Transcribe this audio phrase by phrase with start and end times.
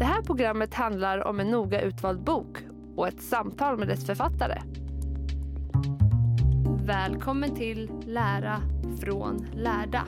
[0.00, 2.58] Det här programmet handlar om en noga utvald bok
[2.96, 4.62] och ett samtal med dess författare.
[6.86, 8.62] Välkommen till Lära
[9.00, 10.06] från lärda.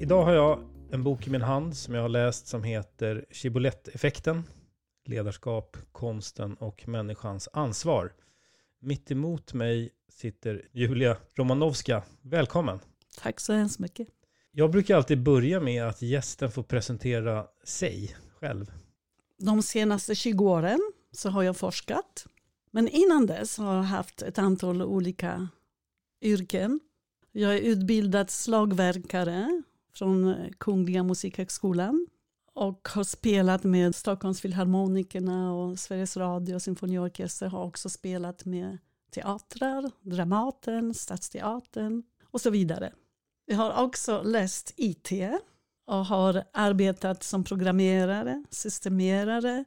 [0.00, 4.42] Idag har jag en bok i min hand som jag har läst som heter Chibolett-effekten.
[5.04, 8.12] Ledarskap, konsten och människans ansvar.
[8.80, 12.02] Mitt emot mig sitter Julia Romanovska.
[12.22, 12.80] Välkommen!
[13.22, 14.15] Tack så hemskt mycket.
[14.58, 18.72] Jag brukar alltid börja med att gästen får presentera sig själv.
[19.38, 22.26] De senaste 20 åren så har jag forskat.
[22.70, 25.48] Men innan dess har jag haft ett antal olika
[26.22, 26.80] yrken.
[27.32, 29.62] Jag är utbildad slagverkare
[29.94, 32.06] från Kungliga Musikhögskolan
[32.54, 37.46] och har spelat med Stockholms Filharmonikerna och Sveriges Radio Symfoniorkester.
[37.46, 38.78] Har också spelat med
[39.10, 42.92] teatrar, Dramaten, Stadsteatern och så vidare.
[43.48, 45.12] Jag har också läst IT
[45.86, 49.64] och har arbetat som programmerare, systemerare,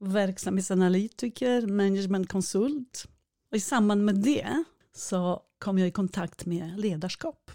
[0.00, 3.06] verksamhetsanalytiker, managementkonsult.
[3.50, 7.50] Och I samband med det så kom jag i kontakt med ledarskap.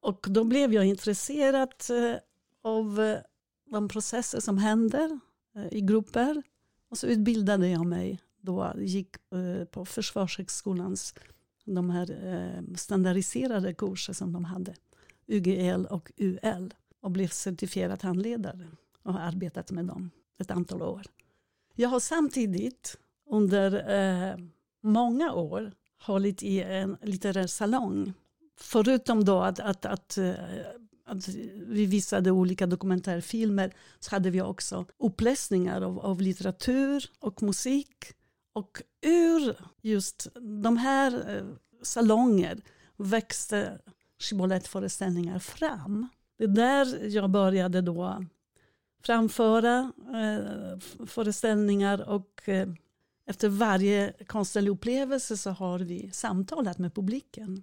[0.00, 2.16] Och då blev jag intresserad eh,
[2.62, 3.18] av eh,
[3.70, 5.20] de processer som händer
[5.56, 6.42] eh, i grupper.
[6.90, 9.16] Och så utbildade jag mig då, gick
[9.70, 11.14] på Försvarshögskolans
[11.64, 14.74] de här standardiserade kurser som de hade.
[15.30, 18.68] UGL och UL och blev certifierad handledare
[19.02, 21.02] och har arbetat med dem ett antal år.
[21.74, 22.96] Jag har samtidigt
[23.30, 23.90] under
[24.30, 24.36] eh,
[24.80, 28.12] många år hållit i en litterär salong.
[28.56, 30.34] Förutom då att, att, att, eh,
[31.06, 31.28] att
[31.66, 37.96] vi visade olika dokumentärfilmer så hade vi också uppläsningar av, av litteratur och musik.
[38.52, 40.28] Och ur just
[40.62, 41.44] de här eh,
[41.82, 42.60] salonger
[42.96, 43.78] växte
[44.20, 46.08] Shibboleth-föreställningar fram.
[46.38, 48.24] Det är där jag började då
[49.02, 52.68] framföra eh, föreställningar och eh,
[53.26, 57.62] efter varje konstnärlig upplevelse så har vi samtalat med publiken.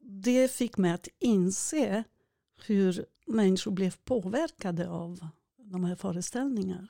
[0.00, 2.04] Det fick mig att inse
[2.66, 6.88] hur människor blev påverkade av de här föreställningarna.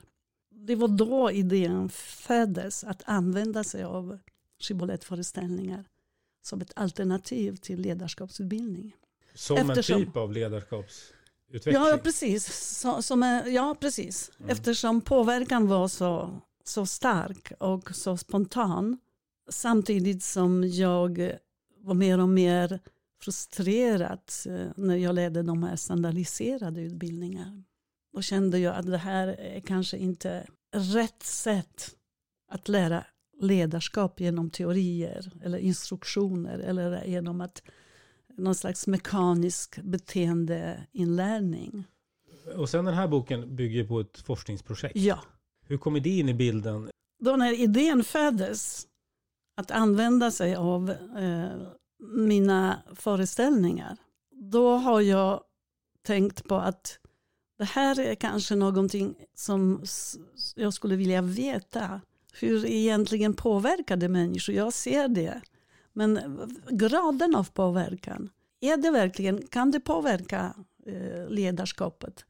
[0.49, 4.19] Det var då idén föddes att använda sig av
[4.59, 5.85] Shibboleth-föreställningar
[6.41, 8.95] som ett alternativ till ledarskapsutbildning.
[9.37, 11.73] Som Eftersom, en typ av ledarskapsutveckling?
[11.73, 12.45] Ja, precis.
[12.79, 14.31] Så, som ja, precis.
[14.39, 14.49] Mm.
[14.49, 18.97] Eftersom påverkan var så, så stark och så spontan
[19.49, 21.31] samtidigt som jag
[21.77, 22.79] var mer och mer
[23.21, 27.63] frustrerad eh, när jag ledde de här standardiserade utbildningarna.
[28.13, 31.95] Då kände jag att det här är kanske inte rätt sätt
[32.51, 33.05] att lära
[33.39, 37.61] ledarskap genom teorier eller instruktioner eller genom att
[38.37, 41.83] någon slags mekanisk beteendeinlärning.
[42.55, 44.95] Och sen den här boken bygger på ett forskningsprojekt.
[44.95, 45.19] Ja.
[45.65, 46.89] Hur kommer det in i bilden?
[47.19, 48.87] Då när idén föddes
[49.57, 51.67] att använda sig av eh,
[51.99, 53.97] mina föreställningar,
[54.31, 55.43] då har jag
[56.05, 56.99] tänkt på att
[57.57, 59.83] det här är kanske någonting som
[60.55, 62.01] jag skulle vilja veta.
[62.33, 64.55] Hur egentligen påverkar det människor?
[64.55, 65.41] Jag ser det
[65.97, 66.19] Men
[66.69, 68.29] graden av påverkan,
[68.59, 70.53] är det verkligen, kan det påverka
[70.85, 72.25] eh, ledarskapet?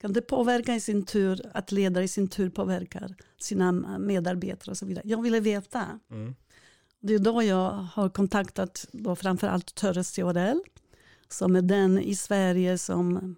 [0.00, 4.76] Kan det påverka i sin tur, att ledare i sin tur påverkar sina medarbetare och
[4.76, 5.04] så vidare?
[5.06, 6.00] Jag ville veta.
[6.10, 6.34] Mm.
[7.00, 10.60] Det är då jag har kontaktat då framförallt Törres Theorell
[11.28, 13.36] som är den i Sverige som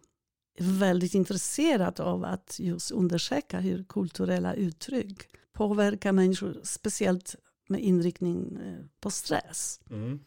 [0.58, 7.36] är väldigt intresserad av att just undersöka hur kulturella uttryck påverkar människor, speciellt
[7.68, 9.80] med inriktning eh, på stress.
[9.90, 10.20] Mm.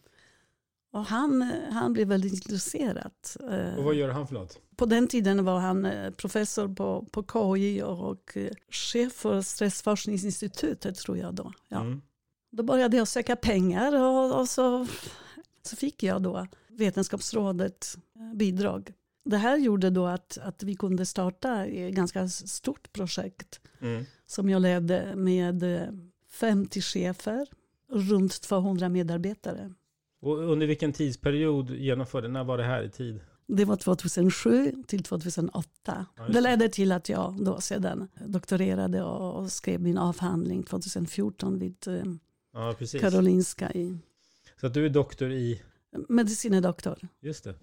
[0.92, 1.42] Och han,
[1.72, 3.12] han blev väldigt intresserad.
[3.52, 4.60] eh, Och vad gör han för något?
[4.76, 7.24] På den tiden var han eh, professor på, på
[7.58, 11.54] KI och eh, chef för Stressforskningsinstitutet tror jag då.
[11.68, 11.82] Ja.
[11.82, 12.02] Mm.
[12.52, 14.88] Då började jag söka pengar och, och så,
[15.62, 18.94] så fick jag då Vetenskapsrådet eh, bidrag.
[19.26, 24.06] Det här gjorde då att, att vi kunde starta ett ganska stort projekt Mm.
[24.26, 25.88] som jag ledde med eh,
[26.40, 27.48] 50 chefer
[27.92, 29.74] och runt 200 medarbetare.
[30.22, 33.20] Och under vilken tidsperiod genomförde, när var det här i tid?
[33.48, 36.06] Det var 2007 till 2008.
[36.18, 41.88] Ja, det ledde till att jag då sedan doktorerade och skrev min avhandling 2014 vid
[41.88, 42.04] eh,
[42.54, 42.76] Ja.
[43.00, 43.98] Karolinska i
[44.60, 45.62] Så att du är doktor i,
[46.10, 46.98] medicinedoktor.
[47.22, 47.56] just det.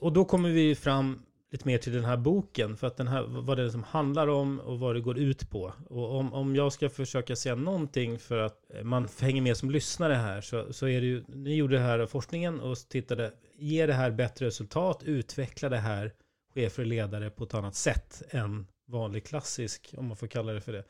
[0.00, 3.22] Och då kommer vi fram lite mer till den här boken, för att den här,
[3.28, 5.72] vad det är som handlar om och vad det går ut på.
[5.88, 10.14] Och om, om jag ska försöka säga någonting för att man hänger med som lyssnare
[10.14, 13.94] här, så, så är det ju, ni gjorde det här forskningen och tittade, ger det
[13.94, 16.12] här bättre resultat, utvecklar det här
[16.54, 20.60] chefer och ledare på ett annat sätt än vanlig klassisk, om man får kalla det
[20.60, 20.84] för det,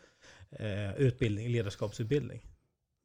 [0.51, 2.43] eh, utbildning, ledarskapsutbildning.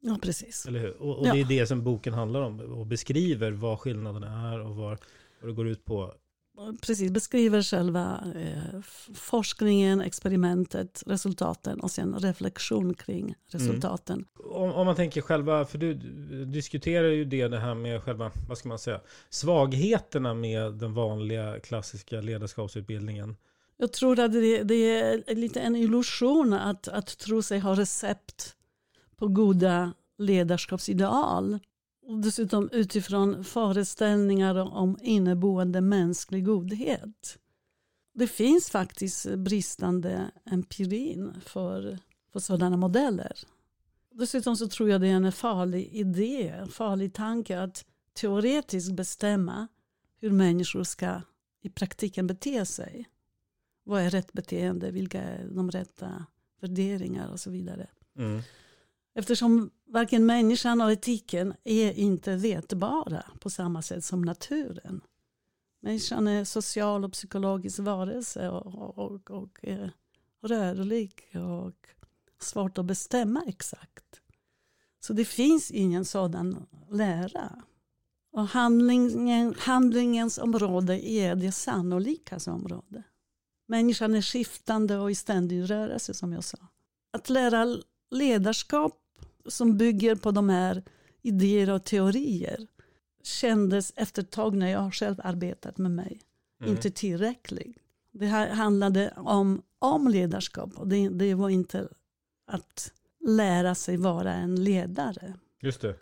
[0.00, 0.66] Ja, precis.
[0.66, 1.02] Eller hur?
[1.02, 4.76] Och, och det är det som boken handlar om och beskriver vad skillnaderna är och
[4.76, 4.98] vad,
[5.40, 6.14] vad det går ut på.
[6.82, 8.80] Precis, beskriver själva eh,
[9.14, 14.24] forskningen, experimentet, resultaten och sen reflektion kring resultaten.
[14.38, 18.30] Om, om man tänker själva, för du du diskuterar ju det, det här med själva,
[18.48, 23.36] vad ska man säga, svagheterna med den vanliga klassiska ledarskapsutbildningen.
[23.76, 28.56] Jag tror att det, det är lite en illusion att, att tro sig ha recept
[29.16, 31.58] på goda ledarskapsideal.
[32.06, 37.38] Och dessutom utifrån föreställningar om inneboende mänsklig godhet.
[38.14, 41.98] Det finns faktiskt bristande empirin för,
[42.32, 43.32] för sådana modeller.
[44.10, 49.68] Dessutom så tror jag det är en farlig idé, en farlig tanke att teoretiskt bestämma
[50.20, 51.20] hur människor ska
[51.62, 53.08] i praktiken bete sig.
[53.84, 54.90] Vad är rätt beteende?
[54.90, 56.26] Vilka är de rätta
[56.60, 57.88] värderingar och så vidare.
[58.18, 58.42] Mm.
[59.14, 65.00] Eftersom varken människan och etiken är inte vetbara på samma sätt som naturen.
[65.82, 69.88] Människan är social och psykologisk varelse och, och, och, och eh,
[70.42, 71.88] rörlig och
[72.40, 74.20] svårt att bestämma exakt.
[75.00, 77.62] Så det finns ingen sådan lära.
[78.32, 83.02] Och handlingen, handlingens område är det sannolikas område.
[83.66, 86.58] Människan är skiftande och i ständig rörelse som jag sa.
[87.12, 87.78] Att lära
[88.10, 89.03] ledarskap
[89.46, 90.82] som bygger på de här
[91.22, 92.66] idéer och teorier
[93.22, 96.20] kändes efter ett tag när jag själv arbetat med mig
[96.60, 96.76] Mm.
[96.76, 97.78] inte tillräcklig.
[98.12, 101.88] Det här handlade om, om ledarskap och det, det var inte
[102.46, 102.92] att
[103.28, 105.34] lära sig vara en ledare.
[105.60, 105.94] Just det.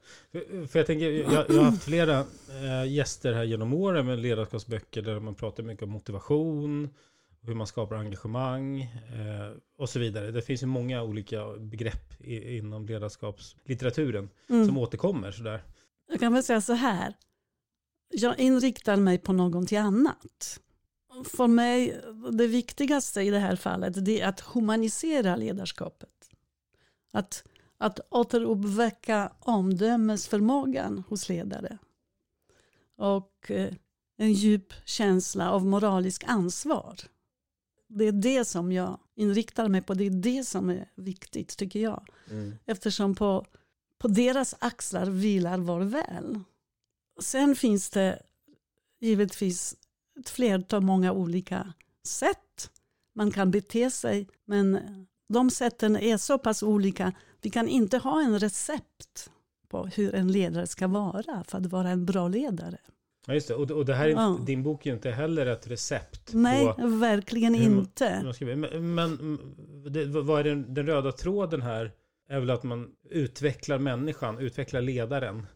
[0.69, 5.03] För, jag tänker, jag, jag har haft flera eh, gäster här genom åren med ledarskapsböcker
[5.03, 6.89] där man pratar mycket om motivation,
[7.43, 10.31] hur man skapar engagemang eh, och så vidare.
[10.31, 14.67] Det finns ju många olika begrepp i, inom ledarskapslitteraturen Mm.
[14.67, 15.63] som återkommer sådär.
[16.09, 17.15] Jag kan väl säga så här.
[18.11, 20.61] Jag inriktar mig på någonting annat.
[21.25, 22.01] För mig,
[22.33, 26.09] det viktigaste i det här fallet det är att humanisera ledarskapet.
[27.13, 27.45] Att,
[27.79, 31.79] att återuppväcka omdömesförmågan hos ledare.
[32.97, 33.75] Och eh,
[34.17, 36.97] en djup känsla av moralisk ansvar.
[37.95, 39.95] Det är det som jag inriktar mig på.
[39.95, 42.07] Det är det som är viktigt tycker jag.
[42.67, 43.47] Eftersom på,
[43.99, 46.41] på deras axlar vilar vår väl.
[47.21, 48.23] Sen finns det
[49.01, 49.77] givetvis
[50.21, 51.73] ett flertal, många olika
[52.07, 52.71] sätt
[53.15, 54.29] man kan bete sig.
[54.45, 54.79] Men
[55.29, 57.13] de sätten är så pass olika.
[57.41, 59.31] Vi kan inte ha en recept
[59.69, 62.79] på hur en ledare ska vara för att vara en bra ledare.
[63.27, 63.55] Ja, just det.
[63.55, 64.39] Och, och det här är, Ja.
[64.47, 68.35] din bok är ju inte heller ett recept Nej, verkligen man- inte.
[68.41, 69.39] Men, men
[69.93, 71.93] det, vad är den, den röda tråden här?
[72.29, 75.47] Är väl att man utvecklar människan, utvecklar ledaren.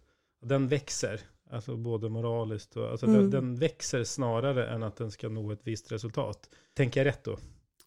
[0.42, 1.20] Den växer,
[1.50, 2.90] alltså både moraliskt och...
[2.90, 3.30] Alltså den, Mm.
[3.30, 6.48] den växer snarare än att den ska nå ett visst resultat.
[6.74, 7.38] Tänker jag rätt då?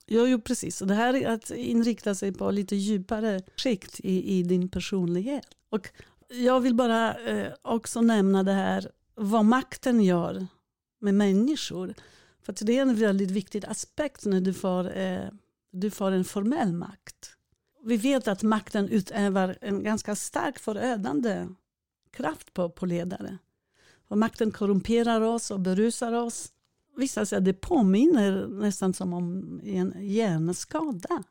[0.08, 0.82] Jo, jo, precis.
[0.82, 5.46] Och det här är att inrikta sig på lite djupare skikt i, i din personlighet.
[5.70, 5.90] Och
[6.30, 10.48] jag vill bara eh, också nämna det här vad makten gör
[11.00, 11.94] med människor.
[12.42, 15.30] För det är en väldigt viktig aspekt när du får, eh,
[15.72, 17.36] du får en formell makt.
[17.84, 21.48] Vi vet att makten utövar en ganska stark förödande
[22.12, 23.38] kraft på, på ledare.
[24.08, 26.52] Och makten korrumperar oss och berusar oss.
[26.98, 31.24] Vissa säger att det påminner nästan som om en hjärnskada.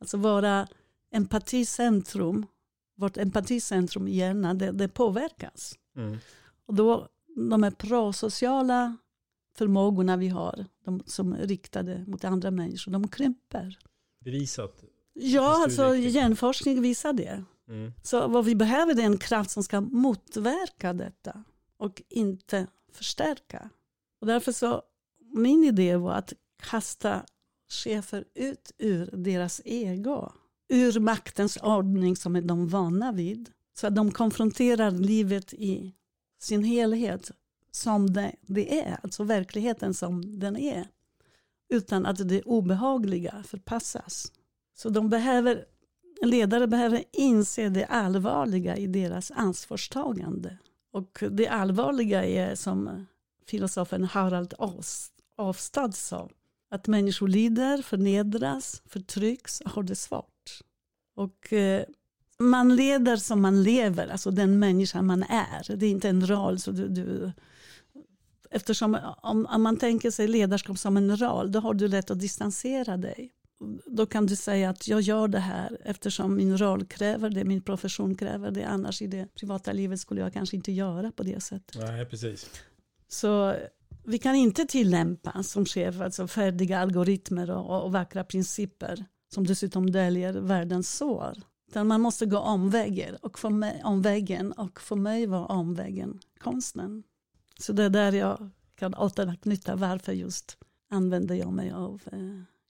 [0.00, 0.68] Alltså våra
[1.10, 2.46] empaticentrum,
[2.96, 5.78] vårt empaticentrum i hjärnan, det, det påverkas.
[5.96, 6.18] Mm.
[6.66, 8.96] Och då, de här prosociala
[9.56, 13.78] förmågorna vi har, de som är riktade mot andra människor, de krymper.
[14.24, 14.84] Bevisat.
[15.12, 16.10] Ja, alltså studier.
[16.10, 17.44] hjärnforskning visar det.
[17.68, 17.92] Mm.
[18.02, 21.44] Så vad vi behöver är en kraft som ska motverka detta
[21.76, 23.70] och inte förstärka.
[24.20, 24.82] Och därför så,
[25.32, 27.24] min idé var att kasta
[27.68, 30.32] chefer ut ur deras ego.
[30.68, 33.50] Ur maktens ordning som är de vana vid.
[33.74, 35.94] Så att de konfronterar livet i
[36.44, 37.30] sin helhet
[37.70, 38.98] som det, det är.
[39.02, 40.88] Alltså verkligheten som den är.
[41.68, 44.32] Utan att det obehagliga förpassas.
[44.74, 45.64] Så de behöver,
[46.22, 50.58] ledare behöver inse det allvarliga i deras ansvarstagande.
[50.92, 53.06] Och det allvarliga är som
[53.46, 54.54] filosofen Harald
[55.36, 56.28] Avstad sa.
[56.70, 60.60] Att människor lider, förnedras, förtrycks och har det svårt.
[61.16, 61.84] Och eh,
[62.38, 65.76] man leder som man lever, alltså den människa man är.
[65.76, 66.58] Det är inte en roll.
[66.58, 67.32] Så du, du,
[68.50, 72.20] eftersom om, om man tänker sig ledarskap som en roll, då har du lätt att
[72.20, 73.30] distansera dig.
[73.86, 77.62] Då kan du säga att jag gör det här eftersom min roll kräver det, min
[77.62, 78.64] profession kräver det.
[78.64, 81.76] Annars i det privata livet skulle jag kanske inte göra på det sättet.
[81.80, 82.50] Nej, precis.
[83.08, 83.54] Så
[84.04, 89.90] vi kan inte tillämpa som chef alltså färdiga algoritmer och, och vackra principer som dessutom
[89.90, 91.38] döljer världens sår.
[91.74, 97.02] Utan man måste gå omvägar och för mig, omvägen och för mig var omvägen konsten.
[97.58, 100.58] Så det är där jag kan återknyta varför just
[100.90, 102.18] använder jag mig av eh,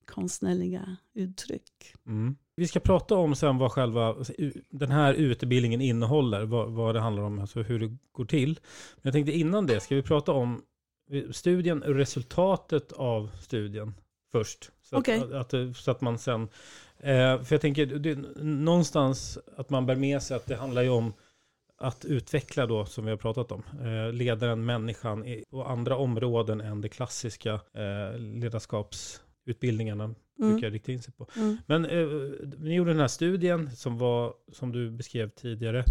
[0.06, 1.94] konstnärliga uttryck.
[2.06, 2.36] Mm.
[2.56, 4.16] Vi ska prata om sen vad själva
[4.70, 8.60] den här utbildningen innehåller, vad, vad det handlar om, alltså hur det går till.
[8.94, 10.62] Men jag tänkte innan det, ska vi prata om
[11.30, 13.94] studien, resultatet av studien
[14.32, 14.70] först.
[14.82, 15.20] Så, Okej.
[15.20, 16.48] att, att, det- så att man sen,
[17.04, 20.88] eh, för jag tänker det, någonstans att man bär med sig att det handlar ju
[20.88, 21.12] om
[21.78, 26.60] att utveckla då, som vi har pratat om, eh, ledaren, människan i, och andra områden
[26.60, 30.50] än det klassiska eh, ledarskapsutbildningarna Mm.
[30.52, 31.26] brukar rikta in sig på.
[31.36, 31.56] Mm.
[31.66, 32.06] Men eh,
[32.58, 35.84] ni gjorde den här studien som, var, som du beskrev tidigare.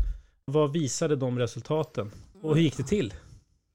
[0.45, 2.11] Vad visade de resultaten?
[2.41, 3.13] Och hur gick det till?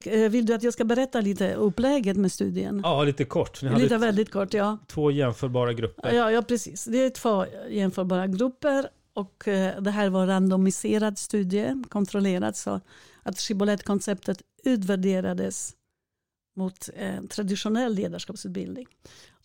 [0.04, 2.80] Eh, Vill du att jag ska berätta lite upplägget med studien?
[2.84, 3.62] Ja, lite kort.
[3.62, 4.78] Ni Lite väldigt kort, ja.
[4.86, 6.12] två jämförbara grupper.
[6.12, 6.84] Ja, ja, precis.
[6.84, 12.80] Det är två jämförbara grupper och eh, det här var randomiserad studie, kontrollerad så
[13.22, 15.74] att Shibboleth-konceptet utvärderades
[16.56, 18.86] mot eh, traditionell ledarskapsutbildning.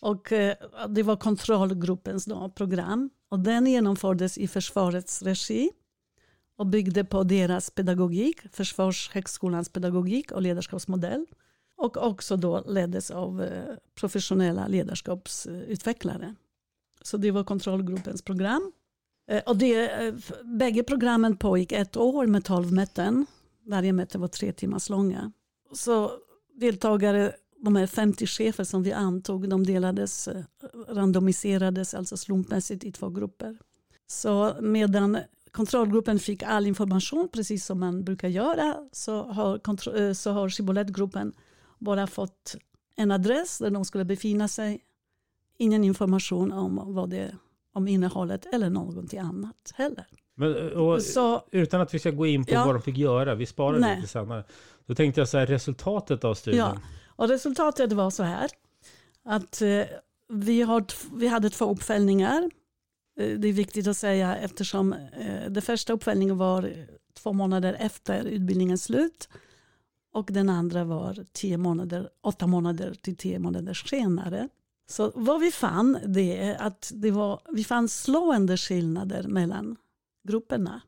[0.00, 0.54] Och eh,
[0.88, 5.70] det var kontrollgruppens då, program och den genomfördes i försvarets regi
[6.56, 11.26] och byggde på deras pedagogik, Försvarshögskolans pedagogik och ledarskapsmodell.
[11.76, 16.34] Och också då leddes av eh, professionella ledarskapsutvecklare.
[17.02, 18.72] Så det var kontrollgruppens program.
[19.30, 23.26] Eh, och det, eh, bägge programmen pågick ett år med 12 möten.
[23.66, 25.32] Varje möte var tre timmars långa.
[25.72, 26.10] Så
[26.54, 27.32] deltagare,
[27.64, 30.28] de här 50 chefer som vi antog, de delades,
[30.88, 33.58] randomiserades alltså slumpmässigt i två grupper.
[34.06, 35.18] Så medan
[35.54, 39.54] kontrollgruppen fick all information, precis som man brukar göra, så har,
[40.00, 41.32] eh, så har Shibboleth-gruppen
[41.78, 42.56] bara fått
[42.96, 44.80] en adress där de skulle befinna sig.
[45.58, 47.36] Ingen information om, vad det,
[47.74, 50.06] om innehållet eller någonting annat heller.
[50.34, 52.64] Men, eh, och, Så, utan att vi ska gå in på Ja.
[52.66, 53.96] vad de fick göra, vi sparar Nej.
[53.96, 54.44] lite senare.
[54.86, 56.66] Då tänkte jag så här, resultatet av studien.
[56.74, 56.80] ja.
[57.16, 58.50] Och resultatet var så här
[59.24, 59.82] att eh,
[60.28, 60.84] vi, har,
[61.18, 62.50] vi hade två uppföljningar.
[63.16, 68.24] Eh, det är viktigt att säga eftersom eh, den första uppföljningen var två månader efter
[68.24, 69.28] utbildningens slut
[70.12, 74.48] och den andra var tio månader, åtta månader till tio månader senare.
[74.86, 79.76] Så vad vi fann det är att det var, vi fann slående skillnader mellan
[80.28, 80.82] grupperna.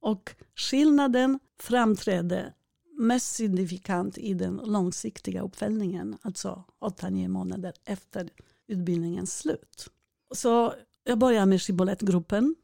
[0.00, 2.52] Och skillnaden framträdde
[2.98, 8.30] mest signifikant i den långsiktiga uppföljningen, alltså 8-9 månader efter
[8.66, 9.90] utbildningens slut.
[10.34, 10.74] Så
[11.08, 12.54] jag börjar med Shibboleth-gruppen.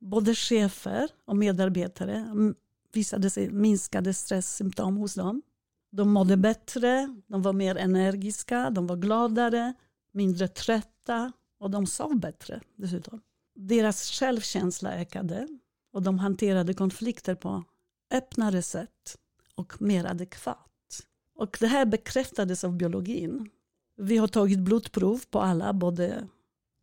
[0.00, 2.26] Både chefer och medarbetare
[2.92, 5.42] visade sig minskade stresssymptom hos dem.
[5.90, 9.74] De mådde bättre, de var mer energiska, de var gladare,
[10.12, 13.20] mindre trötta och de sov bättre dessutom.
[13.54, 15.48] Deras självkänsla ökade
[15.92, 17.64] och de hanterade konflikter på
[18.10, 19.16] öppnare sätt
[19.54, 21.06] och mer adekvat.
[21.34, 23.50] Och det här bekräftades av biologin.
[23.96, 26.28] Vi har tagit blodprov på alla, både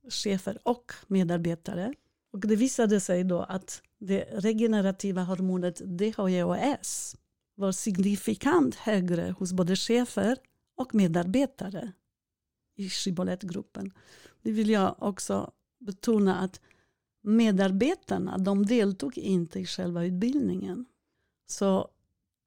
[0.09, 1.93] chefer och medarbetare.
[2.33, 7.15] Och det visade sig då att det regenerativa hormonet DHEOS
[7.55, 10.37] var signifikant högre hos både chefer
[10.77, 11.91] och medarbetare
[12.75, 13.91] i Shibboleth-gruppen.
[14.41, 16.61] Det vill jag också betona att
[17.23, 20.85] medarbetarna de deltog inte i själva utbildningen.
[21.47, 21.87] Så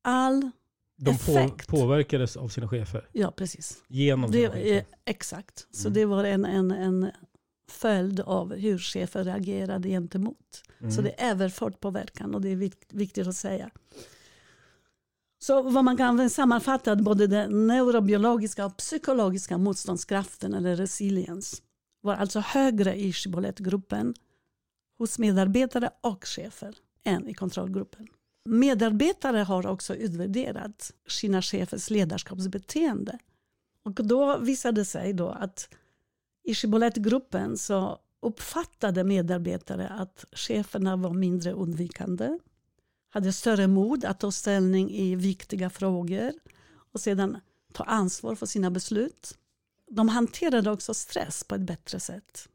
[0.03, 0.51] all
[0.97, 1.69] De på, effekt...
[1.69, 3.85] påverkades av sina chefer Ja, precis.
[3.89, 4.67] genom Det, sina chefer.
[4.67, 5.67] är, exakt.
[5.71, 5.95] Så Mm.
[5.95, 7.11] det var en, en, en
[7.73, 10.63] följd av hur chefer reagerade gentemot.
[10.81, 10.93] Mm.
[10.93, 13.71] Så det är påverkan och det är vikt, viktigt att säga.
[15.39, 21.63] Så vad man kan sammanfatta att både den neurobiologiska och psykologiska motståndskraften eller resiliens
[22.01, 24.15] var alltså högre i Shibboleth-gruppen
[24.99, 26.75] hos medarbetare och chefer
[27.05, 28.07] än i kontrollgruppen.
[28.49, 33.19] Medarbetare har också utvärderat sina chefers ledarskapsbeteende.
[33.85, 35.69] Och då visade det sig då att
[36.45, 42.39] i Shibboleth-gruppen så uppfattade medarbetare att cheferna var mindre undvikande,
[43.11, 46.33] hade större mod att ta ställning i viktiga frågor
[46.93, 47.41] och sedan
[47.73, 49.39] ta ansvar för sina beslut.
[49.91, 52.49] De hanterade också stress på ett bättre sätt.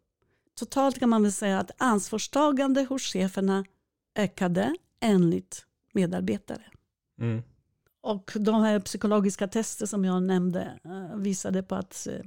[0.55, 3.65] Totalt kan man väl säga att ansvarstagande hos cheferna
[4.15, 6.63] ökade enligt medarbetare.
[7.19, 7.43] Mm.
[8.01, 12.19] Och de här psykologiska tester som jag nämnde eh, visade på att eh,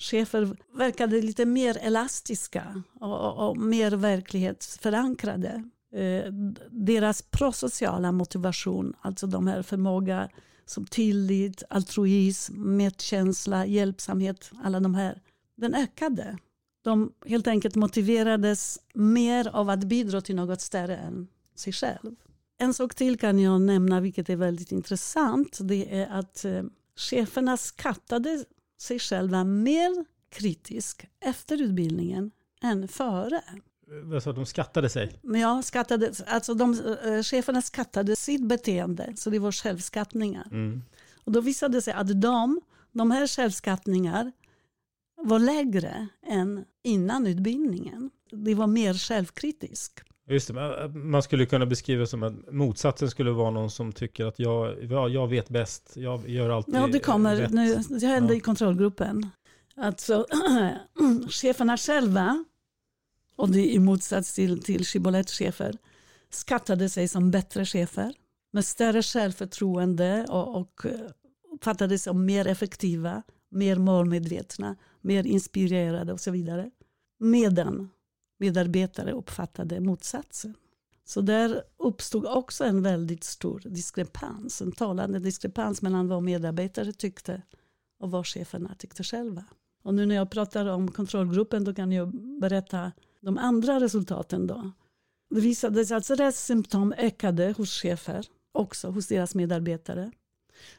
[0.00, 5.64] chefer verkade lite mer elastiska och, och, och mer verklighetsförankrade.
[5.94, 6.32] Eh,
[6.70, 10.28] deras prosociala motivation, alltså de här förmåga
[10.66, 15.20] som tillit, altruism, medkänsla, hjälpsamhet, alla de här,
[15.56, 16.38] den ökade.
[16.82, 22.16] De helt enkelt motiverades mer av att bidra till något större än sig själv.
[22.58, 25.58] En sak till kan jag nämna, vilket är väldigt intressant.
[25.62, 26.62] Det är att eh,
[26.96, 28.44] cheferna skattade
[28.80, 32.30] sig själva mer kritiskt efter utbildningen
[32.62, 33.42] än före.
[33.86, 35.20] Du, de skattade sig?
[35.22, 40.46] Jag skattade, alltså de, eh, cheferna skattade sitt beteende, så det var självskattningar.
[40.50, 40.82] Mm.
[41.24, 42.60] Och då visade det sig att de,
[42.92, 44.32] de här självskattningar
[45.16, 48.10] var lägre än innan utbildningen.
[48.30, 50.00] Det var mer självkritisk.
[50.30, 54.24] Just det, men man skulle kunna beskriva som att motsatsen skulle vara någon som tycker
[54.26, 57.36] att jag, ja, jag vet bäst, jag gör alltid Ja, det kommer.
[57.36, 57.50] rätt.
[57.52, 58.36] Nu, det hände Ja.
[58.38, 59.30] i kontrollgruppen.
[59.76, 60.26] Alltså,
[61.30, 62.44] cheferna själva,
[63.36, 65.76] och det är i motsats till, till Shibboleth-chefer,
[66.30, 68.14] skattade sig som bättre chefer
[68.52, 70.92] med större självförtroende och, och eh,
[71.54, 76.70] uppfattade sig som mer effektiva, mer målmedvetna, mer inspirerade och så vidare.
[77.18, 77.90] Medan
[78.40, 80.54] medarbetare uppfattade motsatsen.
[81.04, 87.42] Så där uppstod också en väldigt stor diskrepans, en talande diskrepans mellan vad medarbetare tyckte
[87.98, 89.44] och vad cheferna tyckte själva.
[89.82, 94.72] Och nu när jag pratar om kontrollgruppen då kan jag berätta de andra resultaten då.
[95.30, 100.10] Det visade sig att stresssymptom ökade hos chefer, också hos deras medarbetare.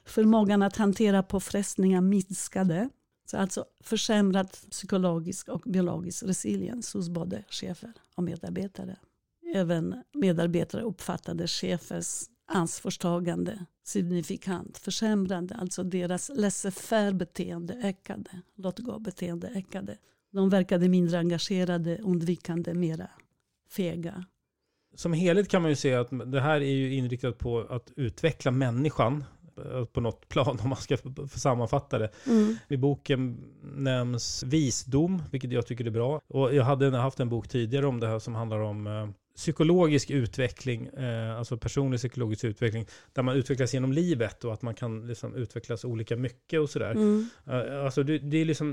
[0.06, 2.90] Förmågan att hantera påfrestningar minskade.
[3.32, 8.96] Så alltså försämrad psykologisk och biologisk resiliens hos både chefer och medarbetare.
[9.54, 15.56] Även medarbetare uppfattade chefers ansvarstagande signifikant försämrande.
[15.56, 18.42] Alltså deras laissez-faire-beteende ökade.
[18.56, 19.98] Låt-gå-beteende ökade.
[20.32, 23.10] De verkade mindre engagerade, undvikande, mera
[23.70, 24.26] fega.
[24.96, 28.52] Som helhet kan man ju säga att det här är ju inriktat på att utveckla
[28.52, 29.24] människan
[29.94, 30.98] på något plan om man ska
[31.36, 32.10] sammanfatta det.
[32.28, 32.58] Mm.
[32.68, 36.22] I boken nämns visdom, vilket jag tycker är bra.
[36.28, 40.10] Och jag hade haft en bok tidigare om det här som handlar om eh, psykologisk
[40.10, 45.08] utveckling, eh, alltså personlig psykologisk utveckling, där man utvecklas genom livet och att man kan
[45.08, 46.92] liksom utvecklas olika mycket och sådär.
[46.92, 47.28] Mm.
[47.48, 48.70] Eh, Alltså det, det är liksom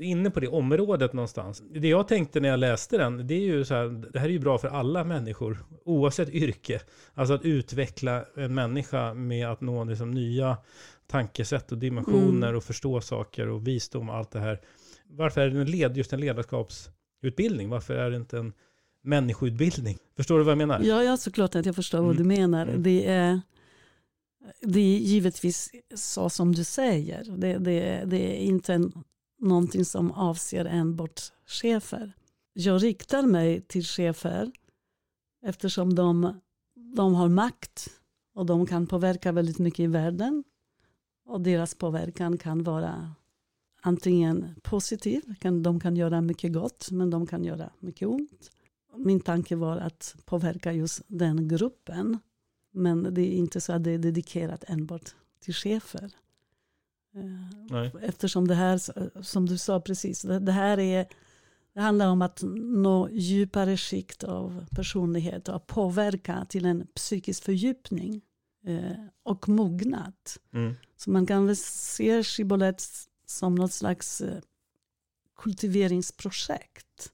[0.00, 1.62] inne på det området någonstans.
[1.70, 4.32] Det jag tänkte när jag läste den, det är ju så här, det här är
[4.32, 6.80] ju bra för alla människor, oavsett yrke.
[7.14, 10.56] Alltså att utveckla en människa med att nå liksom nya
[11.06, 12.56] tankesätt och dimensioner Mm.
[12.56, 14.60] och förstå saker och visdom och allt det här.
[15.10, 17.68] Varför är det en led, just en ledarskapsutbildning?
[17.68, 18.52] Varför är det inte en
[19.08, 19.98] människoutbildning?
[20.16, 20.80] Förstår du vad jag menar?
[20.80, 22.16] Ja, ja, såklart att jag förstår vad Mm.
[22.22, 22.66] du menar.
[22.66, 22.82] Mm.
[22.82, 23.40] Det, är,
[24.62, 27.24] det är givetvis så som du säger.
[27.36, 28.92] Det, det, det är inte en,
[29.40, 32.12] någonting som avser enbart chefer.
[32.52, 34.52] Jag riktar mig till chefer
[35.46, 36.40] eftersom de,
[36.96, 37.88] de har makt
[38.34, 40.44] och de kan påverka väldigt mycket i världen.
[41.26, 43.14] Och deras påverkan kan vara
[43.82, 48.50] antingen positiv, kan, de kan göra mycket gott men de kan göra mycket ont.
[48.98, 52.18] Min tanke var att påverka just den gruppen
[52.70, 56.10] Men det är inte så att det är dedikerat enbart till chefer.
[57.14, 57.92] Eh, Nej.
[58.02, 58.80] Eftersom det här,
[59.22, 61.06] som du sa precis, det, här är,
[61.72, 68.20] det handlar om att nå djupare skikt av personlighet och påverka till en psykisk fördjupning
[68.66, 70.14] eh, och mognad.
[70.52, 70.74] Mm.
[70.96, 72.84] Så man kan väl se Shibboleth
[73.26, 74.40] som något slags eh,
[75.36, 77.12] kultiveringsprojekt.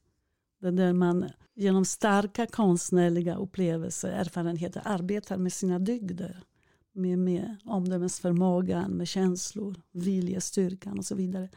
[0.61, 6.43] Där man genom starka konstnärliga upplevelser, erfarenheter arbetar med sina dygder.
[6.97, 11.49] Med, med omdömesförmågan, med känslor, viljestyrkan och så vidare.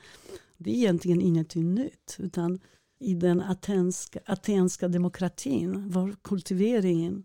[0.58, 2.16] Det är egentligen ingenting nytt.
[2.20, 2.60] Utan
[3.00, 7.24] i den atenska, atenska demokratin var kultiveringen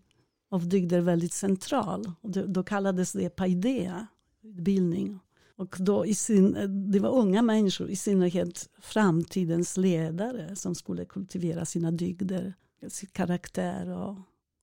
[0.49, 2.11] av dygder väldigt central.
[2.21, 4.07] Och då, då kallades det paideia,
[4.43, 5.19] utbildning.
[5.55, 6.57] Och då i sin,
[6.91, 12.53] det var unga människor, i synnerhet framtidens ledare som skulle kultivera sina dygder,
[12.87, 14.17] sin karaktär och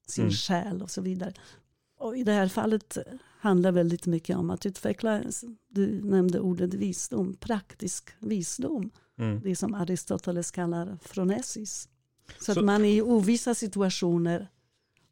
[0.07, 0.33] sin Mm.
[0.35, 1.33] själ och så vidare.
[1.99, 2.99] Och i det här fallet
[3.41, 5.23] handlar väldigt mycket om att utveckla,
[5.69, 8.91] du nämnde ordet visdom, praktisk visdom.
[9.19, 9.41] Mm.
[9.41, 11.89] Det som Aristoteles kallar phronesis.
[12.39, 14.49] Så, Så- att man i ovissa situationer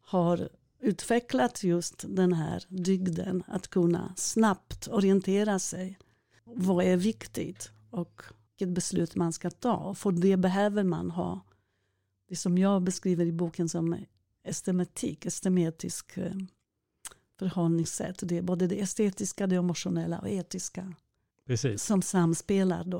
[0.01, 5.99] har utvecklat just den här dygden att kunna snabbt orientera sig.
[6.43, 9.93] Vad är viktigt och vilket beslut man ska ta.
[9.95, 11.41] För det behöver man ha
[12.29, 14.05] det som jag beskriver i boken som
[14.43, 16.33] estemetik, estemetisk eh,
[17.39, 18.19] förhållningssätt.
[18.21, 20.93] Det är både det estetiska, det emotionella och etiska
[21.45, 21.83] Precis.
[21.83, 22.83] som samspelar.
[22.83, 22.99] Då.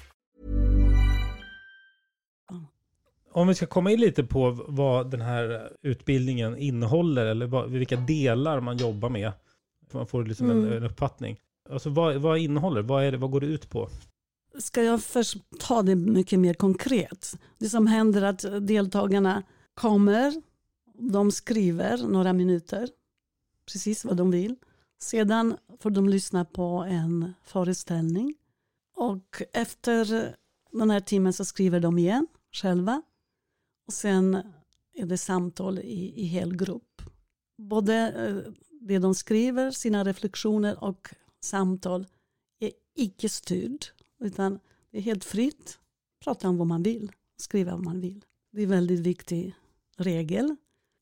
[3.33, 7.95] Om vi ska komma in lite på vad den här utbildningen innehåller eller vad, vilka
[7.95, 9.31] delar man jobbar med.
[9.93, 10.73] Man får liksom en, Mm.
[10.73, 11.37] en uppfattning.
[11.69, 13.89] Alltså vad, vad innehåller vad, är det, vad går det ut på?
[14.59, 17.39] Ska jag först ta det mycket mer konkret?
[17.57, 20.33] Det som händer är att deltagarna kommer,
[21.11, 22.89] de skriver några minuter,
[23.71, 24.55] precis vad de vill.
[25.01, 28.35] Sedan får de lyssna på en föreställning.
[28.95, 30.33] Och efter
[30.71, 33.01] den här timmen så skriver de igen själva.
[33.91, 34.43] Och sen
[34.93, 37.01] är det samtal i, i hel grupp.
[37.57, 41.09] Både eh, det de skriver, sina reflektioner och
[41.43, 42.07] samtal
[42.59, 43.85] är icke styrd.
[44.19, 44.59] Utan
[44.91, 45.79] det är helt fritt.
[46.23, 47.11] Prata om vad man vill.
[47.37, 48.25] Skriva vad man vill.
[48.51, 49.55] Det är en väldigt viktig
[49.97, 50.55] regel.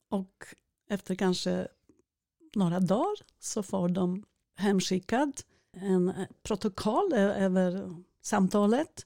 [0.09, 0.45] Och
[0.89, 1.67] efter kanske
[2.55, 4.23] några dagar så får de
[4.55, 5.41] hemskickad
[5.73, 9.05] en eh, protokoll över samtalet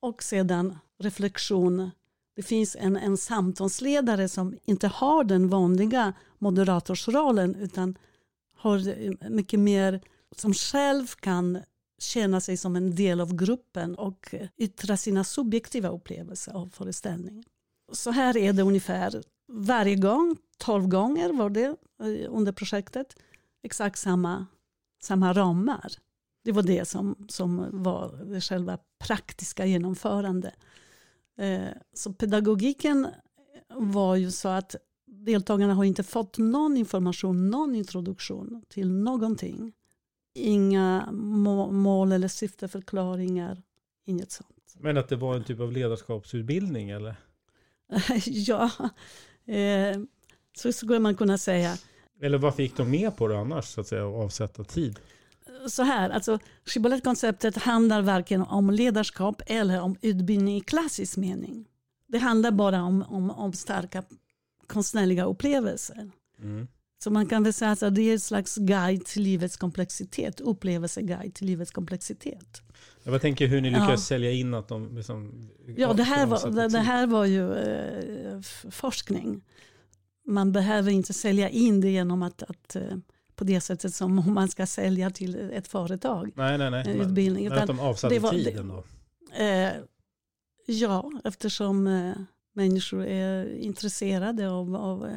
[0.00, 1.90] och sedan reflektion.
[2.36, 7.98] Det finns en, en samtalsledare som inte har den vanliga moderatorsrollen utan
[8.56, 10.00] har eh, mycket mer
[10.36, 11.58] som själv kan
[11.98, 17.44] känna sig som en del av gruppen och eh, yttra sina subjektiva upplevelser av föreställningen.
[17.92, 23.16] Så här är det ungefär varje gång, tolv gånger var det eh, under projektet,
[23.62, 24.46] exakt samma,
[25.02, 25.92] samma ramar.
[26.44, 30.52] Det var det som, som var det själva praktiska genomförande.
[31.38, 33.06] Eh, Så pedagogiken
[33.76, 34.74] var ju så att
[35.06, 39.72] deltagarna har inte fått någon information, någon introduktion till någonting.
[40.34, 43.62] Inga må- mål eller syfteförklaringar,
[44.04, 44.74] inget sånt.
[44.80, 47.16] Men att det var en typ av ledarskapsutbildning eller?
[48.26, 48.70] ja,
[49.54, 50.00] eh,
[50.56, 51.76] Så skulle man kunna säga.
[52.20, 54.98] Eller varför gick de med på det annars, så att säga, att avsätta tid?
[55.68, 61.66] Så här, alltså Shibboleth-konceptet handlar varken om ledarskap eller om utbildning i klassisk mening.
[62.08, 64.02] Det handlar bara om, om, om starka
[64.66, 66.10] konstnärliga upplevelser.
[66.42, 66.68] Mm.
[67.04, 71.34] Så man kan väl säga att det är ett slags guide till livets komplexitet, upplevelseguide
[71.34, 72.62] till livets komplexitet.
[73.02, 73.96] Jag tänker hur ni lyckas Ja.
[73.96, 75.48] sälja in att de liksom...
[75.76, 76.78] Ja, det här var, det, det tid.
[76.78, 79.44] här var ju eh, forskning.
[80.26, 82.96] Man behöver inte sälja in det genom att, att eh,
[83.44, 86.32] på det sättet som om man ska sälja till ett företag.
[86.34, 86.84] Nej, nej, nej.
[86.90, 87.48] en Men- utbildning.
[87.48, 88.84] men att de avsatte var- tid det- ändå.
[89.36, 89.72] Eh,
[90.66, 92.12] ja, eftersom eh,
[92.54, 95.14] människor är intresserade av, av eh,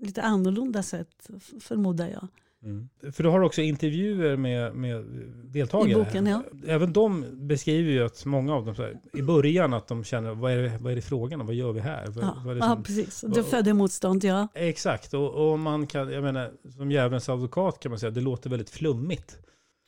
[0.00, 1.30] lite annorlunda sätt,
[1.60, 2.28] förmodar jag.
[2.62, 2.88] Mm.
[3.12, 5.04] För du har också intervjuer med, med
[5.44, 5.90] deltagare.
[5.90, 6.42] I boken, ja.
[6.66, 10.34] Även de beskriver ju att många av dem, så här, i början att de känner,
[10.34, 11.46] vad är det, vad är det frågan om?
[11.46, 12.06] Vad gör vi här?
[12.06, 13.24] Vad, Ja, vad är det ja som- precis.
[13.34, 14.48] Det födde motstånd, ja.
[14.54, 18.50] Exakt, och, och man kan, jag menar, som djävulens advokat kan man säga, det låter
[18.50, 19.38] väldigt flummigt.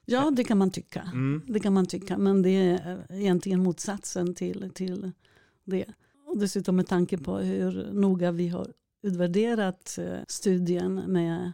[0.07, 1.01] Ja, det kan man tycka.
[1.13, 1.43] Mm.
[1.49, 5.11] Det kan man tycka, men det är egentligen motsatsen till, till
[5.65, 5.85] det.
[6.27, 8.67] Och dessutom med tanke på hur noga vi har
[9.03, 11.53] utvärderat eh, studien med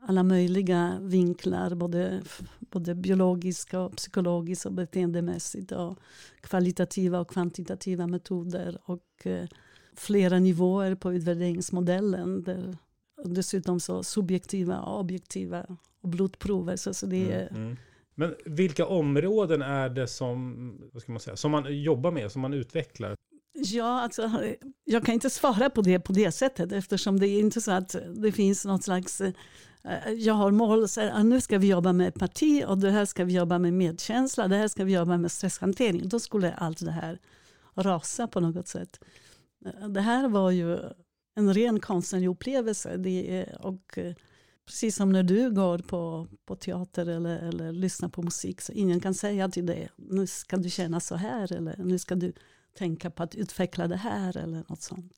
[0.00, 2.22] alla möjliga vinklar, både,
[2.60, 5.98] både biologiska, och psykologiska och beteendemässigt och
[6.40, 9.48] kvalitativa och kvantitativa metoder och eh,
[9.96, 12.42] flera nivåer på utvärderingsmodellen.
[12.42, 12.76] Där,
[13.24, 15.66] dessutom så subjektiva och objektiva
[16.00, 16.76] och blodprover.
[16.76, 17.76] Så, så det är, Mm.
[18.14, 22.42] Men vilka områden är det som, vad ska man säga, som man jobbar med, som
[22.42, 23.14] man utvecklar?
[23.52, 24.30] Ja, alltså,
[24.84, 27.96] jag kan inte svara på det på det sättet eftersom det är inte så att
[28.16, 29.22] det finns något slags...
[29.88, 32.90] Eh, jag har mål, så här, ah, nu ska vi jobba med parti och det
[32.90, 36.08] här ska vi jobba med medkänsla, det här ska vi jobba med stresshantering.
[36.08, 37.18] Då skulle allt det här
[37.74, 39.00] rasa på något sätt.
[39.66, 40.78] Eh, det här var ju
[41.34, 42.96] en ren konstnärlig upplevelse.
[42.96, 44.14] Det är, och eh,
[44.66, 49.00] precis som när du går på, på teater eller, eller lyssnar på musik så ingen
[49.00, 52.32] kan säga till dig nu ska du känna så här eller nu ska du
[52.78, 55.12] tänka på att utveckla det här eller något sånt.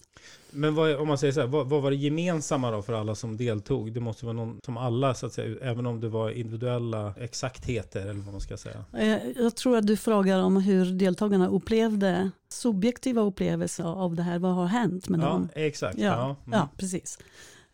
[0.50, 3.14] Men vad, om man säger så här, vad, vad var det gemensamma då för alla
[3.14, 3.92] som deltog?
[3.92, 8.00] Det måste vara någon som alla, så att säga, även om det var individuella exaktheter
[8.00, 8.84] eller vad man ska säga.
[8.98, 14.38] Eh, Jag tror att du frågar om hur deltagarna upplevde subjektiva upplevelser av det här.
[14.38, 15.48] Vad har hänt med Ja, dem?
[15.54, 15.98] exakt.
[15.98, 16.58] Ja, Ja, mm.
[16.58, 17.18] ja precis.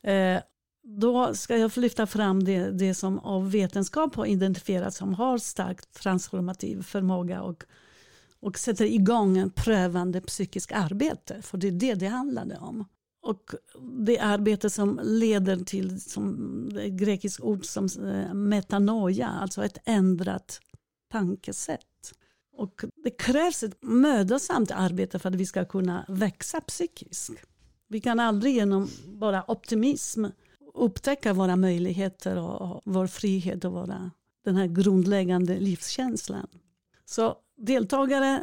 [0.02, 0.40] Eh,
[0.82, 5.92] Då ska jag lyfta fram det, det som av vetenskap har identifierats som har starkt
[6.02, 7.64] transformativ förmåga och,
[8.40, 11.42] och sätter igång en prövande psykisk arbete.
[11.42, 12.84] För det är det det handlade om.
[13.22, 13.54] Och
[14.06, 16.36] det arbete som leder till, som
[16.72, 20.60] det är ett grekiskt ord som eh, metanoia, alltså ett ändrat
[21.10, 22.12] tankesätt.
[22.56, 27.30] Och det krävs ett mödosamt arbete för att vi ska kunna växa psykiskt.
[27.88, 30.24] Vi kan aldrig genom bara optimism
[30.74, 34.10] upptäcka våra möjligheter och vår frihet och våra,
[34.44, 36.48] den här grundläggande livskänslan.
[37.04, 38.42] Så deltagare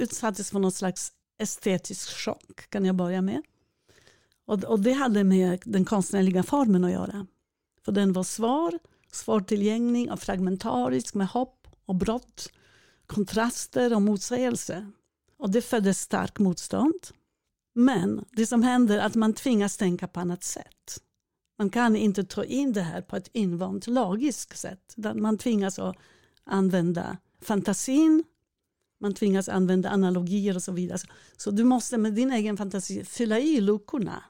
[0.00, 3.42] utsattes för någon slags estetisk chock kan jag börja med.
[4.46, 7.26] Och, och det hade med den konstnärliga formen att göra.
[7.84, 8.78] För den var svår,
[9.12, 12.52] svårtillgänglig och fragmentarisk med hopp och brott,
[13.06, 14.90] kontraster och motsägelse.
[15.38, 17.06] Och det födde stark motstånd.
[17.74, 21.02] Men det som händer är att man tvingas tänka på annat sätt.
[21.58, 24.94] Man kan inte ta in det här på ett invant logiskt sätt.
[25.14, 25.96] Man tvingas att
[26.44, 28.24] använda fantasin,
[29.00, 30.98] man tvingas använda analogier och så vidare.
[31.36, 34.24] Så du måste med din egen fantasi fylla i luckorna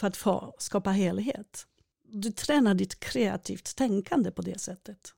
[0.00, 1.66] för att få skapa helhet.
[2.12, 5.14] Du tränar ditt kreativt tänkande på det sättet.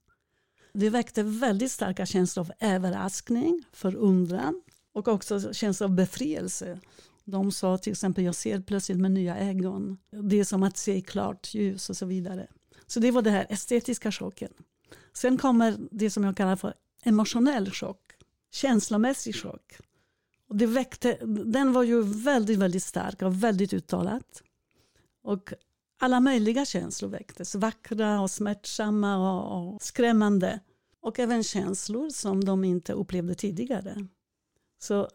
[0.72, 4.62] Det väckte väldigt starka känslor av överraskning, förundran
[4.92, 6.80] och också känslor av befrielse.
[7.24, 9.98] De sa till exempel, jag ser plötsligt med nya ögon.
[10.10, 12.46] Det är som att se i klart ljus och så vidare.
[12.86, 14.52] Så det var det här estetiska chocken.
[15.12, 18.11] Sen kommer det som jag kallar för emotionell chock.
[18.52, 19.72] Känslomässig chock.
[20.48, 24.42] Och det väckte, den var ju väldigt, väldigt stark och väldigt uttalat.
[25.22, 25.52] Och
[26.00, 27.54] alla möjliga känslor väcktes.
[27.54, 30.60] Vackra och smärtsamma och, och skrämmande.
[31.00, 34.06] Och även känslor som de inte upplevde tidigare.
[34.78, 35.08] Så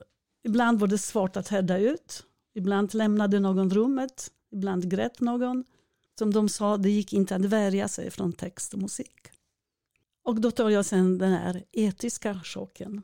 [0.44, 2.24] ibland var det svårt att härda ut.
[2.56, 4.32] Ibland lämnade någon rummet.
[4.52, 5.64] Ibland grät någon.
[6.20, 9.30] Som de sa, det gick inte att värja sig från text och musik.
[10.24, 13.02] Och då tar jag sen den här etiska chocken.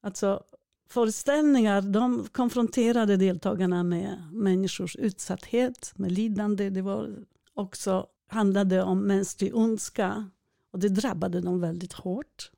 [0.00, 0.42] Alltså
[0.88, 6.70] föreställningar, de konfronterade deltagarna med människors utsatthet, med lidande.
[6.70, 10.30] Det var också handlade om mänsklig ondska
[10.72, 12.50] och det drabbade dem väldigt hårt.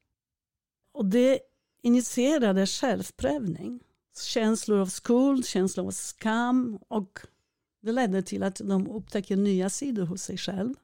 [0.93, 1.41] Och det
[1.83, 3.81] initierade självprövning.
[4.19, 7.21] Känslor av skuld, känslor av skam och
[7.83, 10.75] Det ledde till att de upptäckte nya sidor hos sig själv.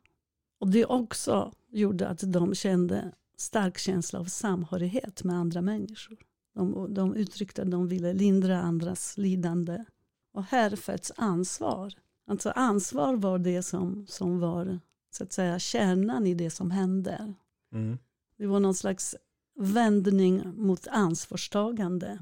[0.61, 6.28] Och det också gjorde att de kände stark känsla av samhörighet med andra människor.
[6.59, 9.85] De, de uttryckte att de ville lindra andras lidande.
[10.33, 11.95] Och här föds ansvar.
[12.27, 17.35] Alltså ansvar var det som, som var så att säga kärnan i det som hände.
[17.73, 17.99] Mm.
[18.39, 19.17] Det var någon slags
[19.59, 22.19] vändning mot ansvarstagande.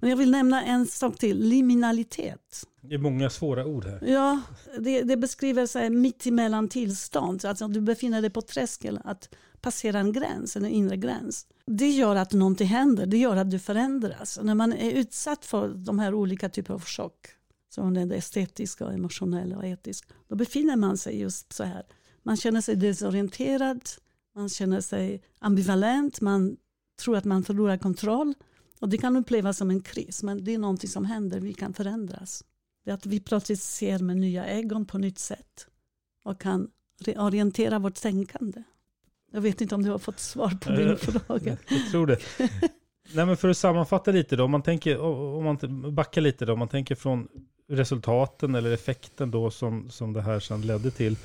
[0.00, 2.66] Men jag vill nämna en sak till, liminalitet.
[2.80, 4.04] Det är många svåra ord här.
[4.06, 4.40] Ja,
[4.78, 7.44] det, det beskriver sig mitt emellan tillstånd.
[7.44, 11.46] Alltså du befinner dig på tröskeln att passera en gräns, en inre gräns.
[11.66, 14.38] Det gör att någonting händer, det gör att du förändras.
[14.42, 17.26] När man är utsatt för de här olika typerna av chock,
[17.68, 21.82] som det estetiska, emotionella och etiska, då befinner man sig just så här.
[22.22, 23.80] Man känner sig desorienterad,
[24.34, 26.56] man känner sig ambivalent, man
[27.02, 28.34] tror att man förlorar kontroll.
[28.80, 31.74] Och det kan upplevas som en kris, men det är någonting som händer, vi kan
[31.74, 32.44] förändras.
[32.84, 35.66] Det är att vi plötsligt ser med nya ögon på nytt sätt
[36.24, 36.70] och kan
[37.16, 38.62] orientera vårt tänkande.
[39.34, 41.56] Jag vet inte om du har fått svar på din fråga.
[41.68, 42.18] Jag tror det.
[43.12, 46.52] Nej, men för att sammanfatta lite då, om man, tänker, om man backar lite då,
[46.52, 47.28] om man tänker från
[47.68, 51.16] resultaten eller effekten då som, som det här sedan ledde till.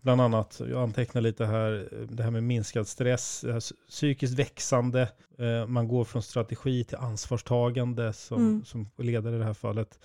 [0.00, 3.44] Bland annat, jag antecknar lite här, det här med minskad stress,
[3.88, 8.64] psykiskt växande, eh, man går från strategi till ansvarstagande som, Mm.
[8.64, 9.98] som ledare i det här fallet.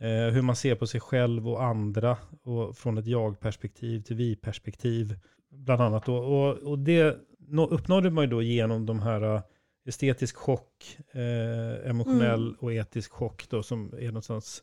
[0.00, 5.16] Eh, hur man ser på sig själv och andra och från ett jag-perspektiv till vi-perspektiv.
[5.52, 6.06] Bland annat.
[6.06, 6.16] då.
[6.16, 9.42] Och, och det nå- uppnådde man ju då genom de här eh,
[9.86, 12.56] estetisk chock, eh, emotionell Mm.
[12.60, 14.62] och etisk chock då, som är någonstans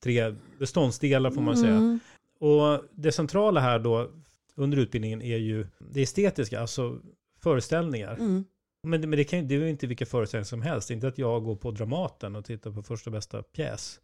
[0.00, 1.72] tre beståndsdelar får man säga.
[1.76, 1.98] Mm.
[2.40, 4.10] Och det centrala här då
[4.54, 6.98] under utbildningen är ju det estetiska, alltså
[7.40, 8.14] föreställningar.
[8.14, 8.44] Mm.
[8.82, 10.90] Men, det- men det, kan, det är ju inte vilka föreställningar som helst.
[10.90, 14.00] Inte att jag går på Dramaten och tittar på första bästa pjäs.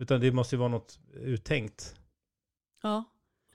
[0.00, 1.94] Utan det måste ju vara något uttänkt.
[2.82, 3.04] Ja.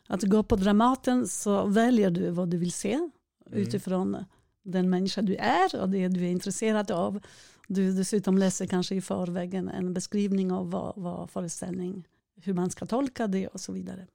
[0.07, 3.09] Att gå på Dramaten så väljer du vad du vill se
[3.51, 4.25] utifrån
[4.63, 7.19] den människa du är och det du är intresserad av.
[7.67, 12.71] Du dessutom läser kanske i förväg en, en beskrivning av vad, vad föreställning, hur man
[12.71, 14.07] ska tolka det och så vidare.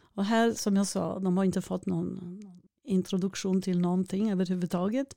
[0.00, 2.38] Och här som jag sa, de har inte fått någon
[2.84, 5.16] introduktion till någonting överhuvudtaget.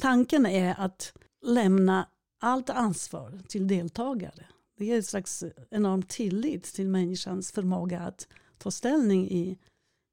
[0.00, 2.08] Tanken är att lämna
[2.40, 4.46] allt ansvar till deltagare.
[4.78, 8.28] Det är en slags enorm tillit till människans förmåga att
[8.62, 9.58] ta ställning i,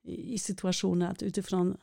[0.04, 1.78] i i situationer, att utifrån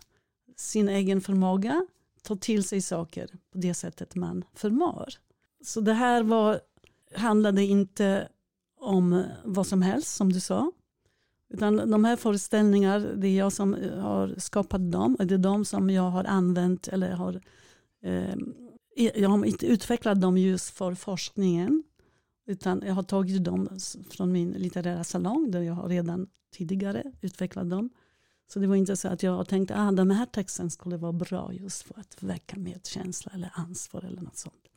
[0.57, 1.87] sin egen förmåga
[2.22, 5.09] ta till sig saker på det sättet man förmår.
[5.64, 6.61] Så det här var,
[7.14, 8.29] handlade inte
[8.81, 10.72] om vad som helst, som du sa.
[11.48, 15.38] Utan de här föreställningarna, det är jag som eh, har skapat dem och det är
[15.38, 17.40] de som jag har använt eller har,
[18.02, 18.35] eh,
[19.14, 21.83] jag har inte utvecklat dem just för forskningen.
[22.46, 23.68] Utan jag har tagit dem
[24.11, 27.90] från min litterära salong där jag har redan tidigare utvecklat dem.
[28.49, 31.12] Så det var inte så att jag tänkte att ah, den här texten skulle vara
[31.12, 34.69] bra just för att väcka medkänsla eller ansvar eller något sånt.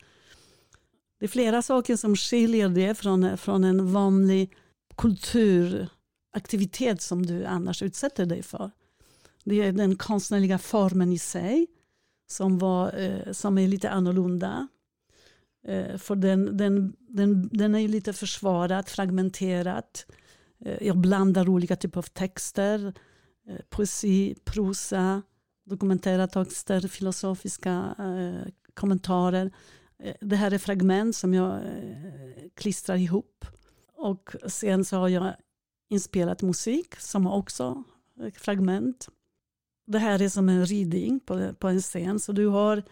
[1.18, 4.56] Det är flera saker som skiljer det från, från en vanlig
[4.96, 8.70] kulturaktivitet som du annars utsätter dig för.
[9.44, 11.66] Det är den konstnärliga formen i sig
[12.26, 14.68] som, var, eh, som är lite annorlunda.
[15.66, 19.84] Eh, för den, den, den, den är lite försvarad, fragmenterad.
[20.64, 22.94] Eh, jag blandar olika typer av texter.
[23.48, 25.22] Eh, poesi, prosa,
[25.64, 29.50] dokumentära texter, filosofiska eh, kommentarer.
[30.20, 31.60] Det här är fragment som jag
[32.54, 33.44] klistrar ihop.
[33.92, 35.34] Och sen så har jag
[35.90, 37.84] inspelat musik som också
[38.20, 39.08] är fragment.
[39.86, 42.20] Det här är som en ridning på, på en scen.
[42.20, 42.82] Så du, har,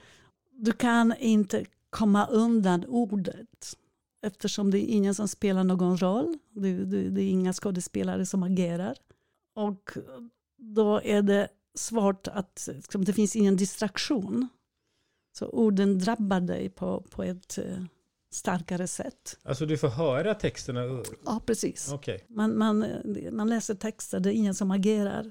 [0.53, 3.77] du kan inte komma undan ordet.
[4.23, 6.39] Eftersom det är ingen som spelar någon roll.
[6.51, 8.97] Det, det, det är inga skådespelare som agerar.
[9.55, 9.91] Och
[10.59, 14.49] då är det svårt att, liksom, det finns ingen distraktion.
[15.39, 17.85] Så orden drabbar dig på, på ett eh,
[18.31, 19.39] starkare sätt.
[19.43, 21.05] Alltså du får höra texterna.
[21.25, 21.93] Ja, precis.
[21.93, 22.25] Okej.
[22.29, 22.87] Man, man,
[23.33, 25.31] man läser texter, det är ingen som agerar.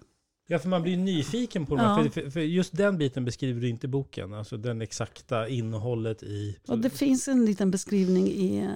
[0.50, 1.78] Ja, för man blir nyfiken på.
[1.78, 2.04] Ja.
[2.04, 4.34] För, för, för just den biten beskriver du inte i boken.
[4.34, 6.58] Alltså den exakta innehållet i...
[6.68, 8.70] Och det finns en liten beskrivning i, eh,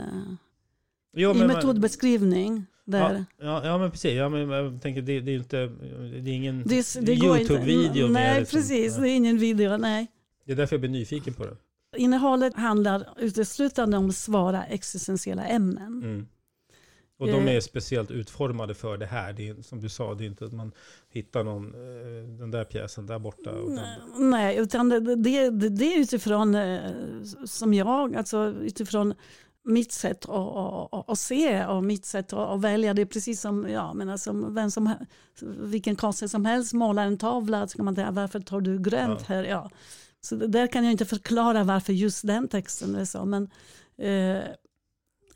[1.14, 2.66] Ja, i man- metodbeskrivning.
[2.86, 3.26] Där.
[3.42, 4.12] Ja, ja, men precis.
[4.14, 5.58] Ja, men jag tänker, det, det är inte...
[6.24, 8.08] Det är ingen Det, det YouTube-video.
[8.08, 8.60] Nej, liksom.
[8.60, 8.96] precis.
[8.96, 10.08] Det är ingen video, nej.
[10.46, 11.56] Det är därför jag blir nyfiken på det.
[11.98, 16.04] Innehållet handlar uteslutande om svåra existentiella ämnen.
[16.04, 16.28] Mm.
[17.22, 17.56] Och de Eh.
[17.56, 19.34] är speciellt utformade för det här.
[19.34, 20.72] Det är, som du sa, det är inte att man
[21.10, 23.52] hittar någon, eh, den där pjäsen där borta.
[24.18, 26.92] Nej, utan det, det, det, är utifrån, eh,
[27.46, 29.14] som jag, alltså utifrån
[29.64, 30.56] mitt sätt att,
[30.94, 32.94] att, att, se och mitt sätt att, välja.
[32.94, 34.94] Det är precis som, ja, men alltså, vem som,
[35.42, 37.68] vilken konstnär som helst målar en tavla.
[37.68, 39.44] Ska man säga, varför tar du grönt här?
[39.44, 39.70] Ja.
[40.22, 43.26] Så där kan jag inte förklara varför just den texten är så.
[43.26, 43.50] Men,
[43.98, 44.44] eh,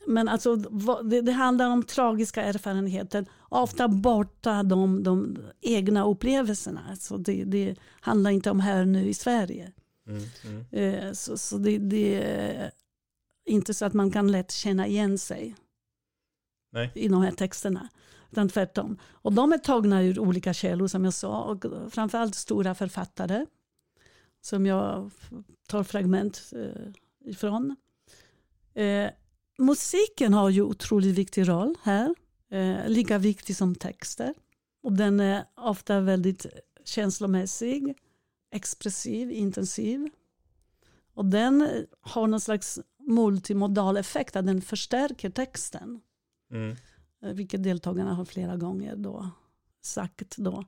[0.07, 0.55] men alltså,
[1.03, 3.25] det, det, handlar om tragiska erfarenheter.
[3.39, 6.81] Ofta borta de, de egna upplevelserna.
[6.89, 9.71] Alltså det, det handlar inte om här nu i Sverige.
[10.07, 10.65] Mm, mm.
[10.71, 12.71] Eh, så, så det, det, är
[13.45, 15.55] inte så att man kan lätt känna igen sig
[16.71, 16.91] Nej.
[16.95, 17.89] i de här texterna.
[18.31, 18.97] Utan tvärtom.
[19.11, 21.43] Och de är tagna ur olika källor som jag sa.
[21.43, 23.45] Och framförallt stora författare.
[24.41, 25.11] Som jag
[25.67, 26.91] tar fragment eh,
[27.31, 27.75] ifrån.
[29.57, 32.15] Musiken har ju otroligt viktig roll här.
[32.51, 34.33] Eh, lika viktig som texter.
[34.83, 36.45] Och den är ofta väldigt
[36.85, 37.97] känslomässig,
[38.51, 40.09] expressiv, intensiv.
[41.13, 46.01] Och den har någon slags multimodal effekt, att den förstärker texten.
[46.51, 46.75] Mm.
[47.23, 49.29] Eh, vilket deltagarna har flera gånger då
[49.81, 50.37] sagt.
[50.37, 50.65] Då.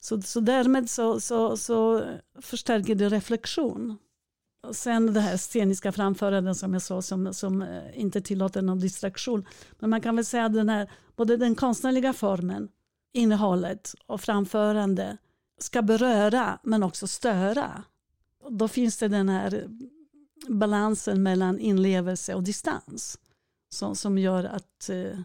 [0.00, 2.04] Så, så därmed så, så, så
[2.40, 3.98] förstärker det reflektion.
[4.72, 9.46] Sen det här sceniska framförandet som jag sa som, som eh, inte tillåter någon distraktion.
[9.78, 12.68] Men man kan väl säga att den här, både den konstnärliga formen,
[13.12, 15.16] innehållet och framförande
[15.58, 17.82] ska beröra men också störa.
[18.50, 19.68] Då finns det den här
[20.48, 23.18] balansen mellan inlevelse och distans
[23.68, 25.18] som, som gör att eh,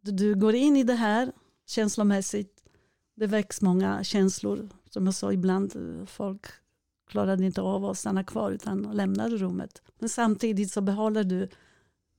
[0.00, 1.32] du går in i det här
[1.66, 2.64] känslomässigt.
[3.16, 4.68] Det väcks många känslor.
[4.90, 6.46] Som jag sa, ibland eh, folk
[7.14, 9.82] klarade inte av att stanna kvar utan lämnade rummet.
[9.98, 11.48] Men samtidigt så behåller du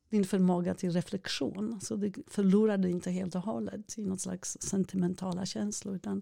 [0.10, 1.80] din förmåga till reflektion.
[1.82, 5.96] Så du förlorar du inte helt och hållet i något slags sentimentala känslor.
[5.96, 6.22] Utan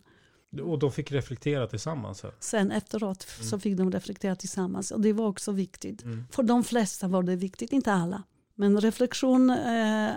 [0.61, 2.24] och de fick reflektera tillsammans?
[2.24, 2.32] Här.
[2.39, 3.49] Sen efteråt mm.
[3.49, 4.91] så fick de reflektera tillsammans.
[4.91, 6.03] Och det var också viktigt.
[6.03, 6.24] Mm.
[6.32, 8.24] För de flesta var det viktigt, inte alla.
[8.55, 10.11] Men reflektion eh,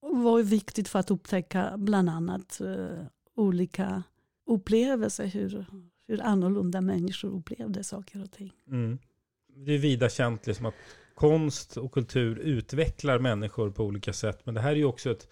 [0.00, 4.02] var viktigt för att upptäcka bland annat eh, olika
[4.46, 5.26] upplevelser.
[5.26, 5.66] Hur,
[6.06, 8.52] hur annorlunda människor upplevde saker och ting.
[8.70, 8.98] Mm.
[9.56, 10.74] Det är vida känt liksom att
[11.14, 14.46] konst och kultur utvecklar människor på olika sätt.
[14.46, 15.28] Men det här är ju också ett,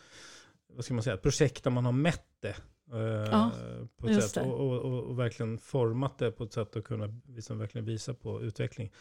[0.69, 2.57] vad ska man säga, ett projekt där man har mätt det.
[2.93, 3.51] Eh, ja,
[3.97, 7.59] på ett sätt, och, och, och, verkligen format det på ett sätt att kunna liksom
[7.59, 8.93] verkligen visa på utveckling.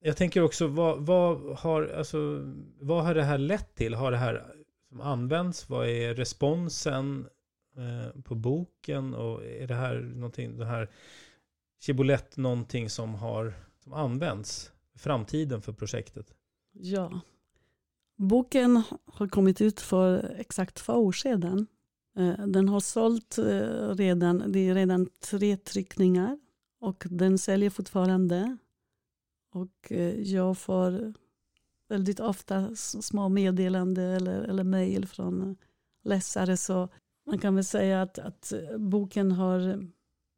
[0.00, 2.42] Jag tänker också, vad, vad, har, alltså,
[2.80, 3.94] vad har det här lett till?
[3.94, 4.54] Har det här
[4.88, 5.68] som använts?
[5.68, 7.26] Vad är responsen
[7.76, 9.14] eh, på boken?
[9.14, 10.90] Och är det här någonting, det här
[11.80, 13.54] Chibolett någonting som har
[13.84, 16.34] som används i framtiden för projektet?
[16.72, 17.20] Ja.
[18.16, 21.66] Boken har kommit ut för exakt två år sedan.
[22.16, 26.38] Eh, den har sålt eh, redan, det är redan tre tryckningar
[26.80, 28.56] och den säljer fortfarande.
[29.52, 31.14] Och eh, jag får
[31.88, 35.56] väldigt ofta små meddelanden eller, eller mejl från
[36.04, 36.56] läsare.
[36.56, 36.88] Så
[37.26, 39.86] man kan väl säga att, att eh, boken har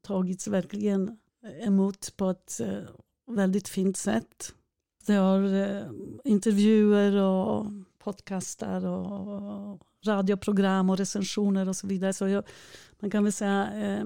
[0.03, 2.82] tagits verkligen eh, emot på ett eh,
[3.26, 4.55] väldigt fint sätt.
[5.07, 5.43] Det har
[6.24, 7.66] intervjuer och
[7.99, 12.12] podcastar och radioprogram och recensioner och så vidare.
[12.12, 12.45] Så jag,
[12.99, 14.05] man kan väl säga eh,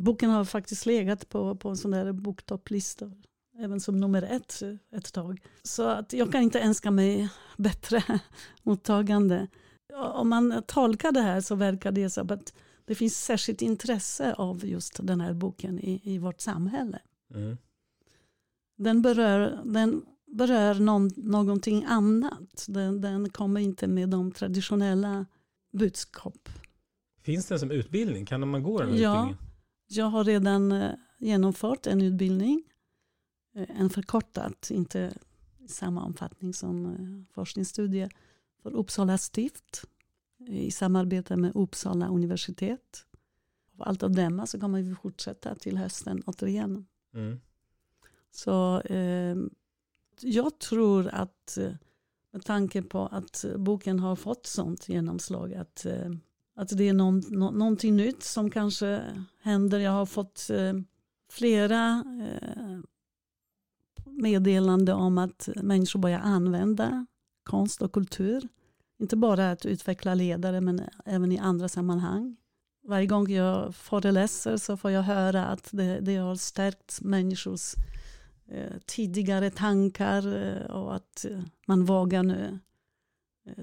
[0.00, 3.12] boken har faktiskt legat på, på en sån där boktopplista
[3.58, 4.62] även som nummer ett
[4.92, 5.40] ett tag.
[5.62, 8.02] Så att jag kan inte önska mig bättre
[8.62, 9.46] mottagande.
[9.94, 14.64] Om man tolkar det här så verkar det som att det finns särskilt intresse av
[14.64, 16.98] just den här boken i, i vårt samhälle.
[17.34, 17.56] Mm.
[18.76, 22.66] Den berör, den berör någon, någonting annat.
[22.68, 25.26] Den, den kommer inte med de traditionella
[25.72, 26.48] budskap.
[27.22, 28.26] Finns det som utbildning?
[28.26, 29.36] Kan man gå den här ja, utbildningen?
[29.86, 32.62] Jag har redan eh, genomfört en utbildning.
[33.56, 35.12] Eh, en förkortad, inte
[35.58, 38.08] i samma omfattning som eh, forskningsstudie
[38.62, 39.84] för Uppsala stift
[40.46, 43.06] i samarbete med Uppsala universitet.
[43.74, 46.86] Av allt att döma så kommer vi fortsätta till hösten återigen.
[47.14, 47.40] Mm.
[48.30, 49.36] Så eh,
[50.20, 51.72] jag tror att eh,
[52.30, 56.10] med tanke på att boken har fått sånt genomslag att, eh,
[56.54, 59.02] att det är någon, nå, någonting nytt som kanske
[59.40, 59.78] händer.
[59.78, 60.72] Jag har fått eh,
[61.30, 62.04] flera
[64.04, 67.06] meddelande om att människor börjar använda
[67.42, 68.48] konst och kultur.
[68.98, 72.36] Inte bara att utveckla ledare men även i andra sammanhang.
[72.82, 77.74] Varje gång jag föreläser så får jag höra att det, det har stärkt människors
[78.50, 82.58] Eh, tidigare tankar eh, och att eh, man vågar nu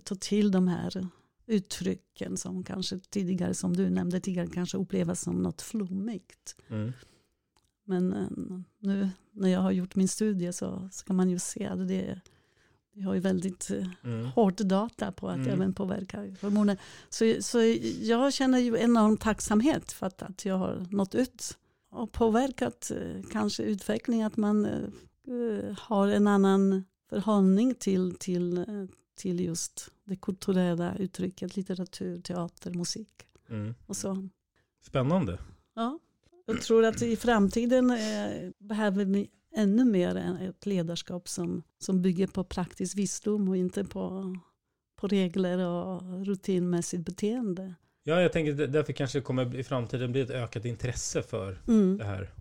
[0.03, 1.07] ta till de här
[1.45, 6.55] uttrycken som kanske tidigare, som du nämnde tidigare, kanske upplevas som något flummigt.
[6.67, 6.93] Mm.
[7.83, 11.87] Men nu när jag har gjort min studie så, så kan man ju se att
[11.87, 12.21] det,
[12.97, 14.25] Vi har ju väldigt eh, Mm.
[14.25, 15.49] hård data på att Mm.
[15.49, 16.77] även påverka hormoner.
[17.09, 17.59] Så, så
[18.01, 21.57] jag känner ju enorm tacksamhet för att, att jag har nått ut
[21.91, 28.65] och påverkat eh, kanske utveckling, att man eh, har en annan förhållning till, till,
[29.15, 33.75] till just det kulturella uttrycket, litteratur, teater, musik Mm.
[33.85, 34.27] och så.
[34.85, 35.39] Spännande.
[35.75, 35.99] Ja,
[36.45, 42.27] jag tror att i framtiden eh, behöver vi ännu mer ett ledarskap som, som bygger
[42.27, 44.35] på praktisk visdom och inte på,
[44.95, 47.75] på regler och rutinmässigt beteende.
[48.03, 51.97] Ja, jag tänker därför kanske det kommer i framtiden bli ett ökat intresse för Mm.
[51.97, 52.33] det här.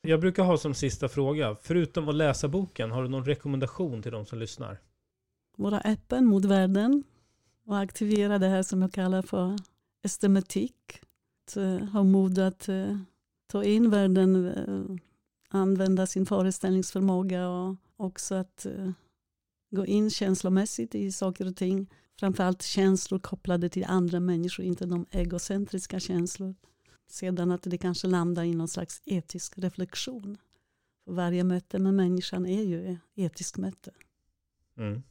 [0.00, 4.12] Jag brukar ha som sista fråga, förutom att läsa boken, har du någon rekommendation till
[4.12, 4.78] de som lyssnar?
[5.56, 7.04] Vara öppen mot världen
[7.66, 9.56] och aktivera det här som jag kallar för
[10.04, 11.00] estematik.
[11.46, 12.98] Att eh, ha mod att eh,
[13.46, 14.96] ta in världen, eh,
[15.48, 18.90] använda sin föreställningsförmåga och också att eh,
[19.70, 21.90] gå in känslomässigt i saker och ting.
[22.20, 26.54] Framförallt känslor kopplade till andra människor, inte de egocentriska känslor.
[27.06, 30.38] Sedan att det kanske landar i någon slags etisk reflektion.
[31.04, 33.90] För varje möte med människan är ju ett etiskt möte.
[34.76, 35.02] Mm.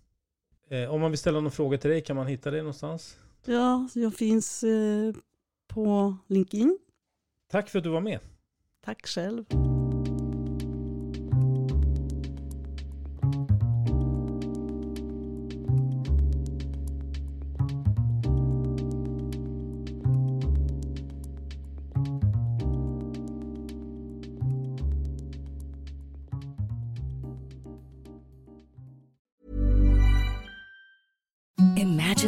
[0.69, 3.17] Eh, om man vill ställa någon fråga till dig, kan man hitta dig någonstans?
[3.45, 5.13] Ja, jag finns eh,
[5.67, 6.77] på LinkedIn.
[7.47, 8.19] Tack för att du var med.
[8.81, 9.66] Tack själv.